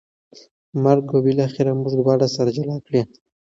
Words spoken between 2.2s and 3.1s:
سره جلا کړي